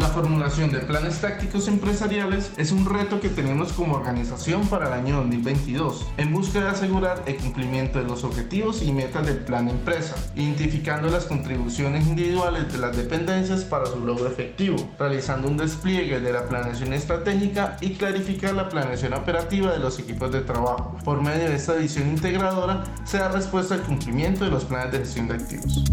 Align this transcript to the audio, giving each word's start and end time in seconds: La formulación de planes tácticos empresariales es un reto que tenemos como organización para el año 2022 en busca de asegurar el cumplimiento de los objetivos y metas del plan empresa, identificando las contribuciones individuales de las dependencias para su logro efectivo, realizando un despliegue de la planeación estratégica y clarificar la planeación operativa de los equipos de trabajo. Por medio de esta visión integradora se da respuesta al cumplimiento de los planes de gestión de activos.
La 0.00 0.08
formulación 0.08 0.72
de 0.72 0.78
planes 0.78 1.20
tácticos 1.20 1.68
empresariales 1.68 2.52
es 2.56 2.72
un 2.72 2.86
reto 2.86 3.20
que 3.20 3.28
tenemos 3.28 3.74
como 3.74 3.96
organización 3.96 4.66
para 4.66 4.86
el 4.86 4.94
año 4.94 5.16
2022 5.16 6.06
en 6.16 6.32
busca 6.32 6.58
de 6.58 6.68
asegurar 6.68 7.22
el 7.26 7.36
cumplimiento 7.36 7.98
de 7.98 8.06
los 8.06 8.24
objetivos 8.24 8.80
y 8.82 8.92
metas 8.92 9.26
del 9.26 9.40
plan 9.40 9.68
empresa, 9.68 10.16
identificando 10.36 11.10
las 11.10 11.26
contribuciones 11.26 12.06
individuales 12.06 12.72
de 12.72 12.78
las 12.78 12.96
dependencias 12.96 13.64
para 13.64 13.84
su 13.84 14.00
logro 14.00 14.26
efectivo, 14.26 14.78
realizando 14.98 15.48
un 15.48 15.58
despliegue 15.58 16.18
de 16.18 16.32
la 16.32 16.48
planeación 16.48 16.94
estratégica 16.94 17.76
y 17.82 17.90
clarificar 17.90 18.54
la 18.54 18.70
planeación 18.70 19.12
operativa 19.12 19.70
de 19.70 19.80
los 19.80 19.98
equipos 19.98 20.32
de 20.32 20.40
trabajo. 20.40 20.96
Por 21.04 21.20
medio 21.20 21.50
de 21.50 21.56
esta 21.56 21.74
visión 21.74 22.08
integradora 22.08 22.84
se 23.04 23.18
da 23.18 23.28
respuesta 23.28 23.74
al 23.74 23.82
cumplimiento 23.82 24.46
de 24.46 24.50
los 24.50 24.64
planes 24.64 24.92
de 24.92 24.98
gestión 25.00 25.28
de 25.28 25.34
activos. 25.34 25.84